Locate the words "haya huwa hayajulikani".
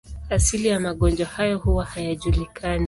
1.27-2.79